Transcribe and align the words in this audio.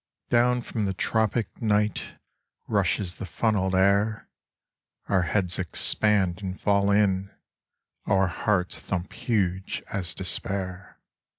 "Down 0.31 0.61
from 0.61 0.85
the 0.85 0.95
tropic 0.95 1.61
night 1.61 2.15
Rushes 2.67 3.17
the 3.17 3.25
funnelled 3.27 3.75
air; 3.75 4.29
Our 5.07 5.21
heads 5.21 5.59
expand 5.59 6.41
and 6.41 6.59
fall 6.59 6.89
in; 6.89 7.29
Our 8.07 8.25
hearts 8.25 8.79
thump 8.79 9.13
huge 9.13 9.83
as 9.93 10.15
despair. 10.15 10.97